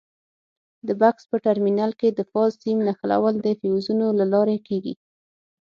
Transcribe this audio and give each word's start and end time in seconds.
د 0.87 0.89
بکس 1.01 1.23
په 1.31 1.37
ټرمینل 1.45 1.91
کې 1.99 2.09
د 2.11 2.19
فاز 2.31 2.51
سیم 2.63 2.77
نښلول 2.87 3.35
د 3.41 3.47
فیوزونو 3.59 4.07
له 4.19 4.25
لارې 4.33 4.57
کېږي. 4.67 4.93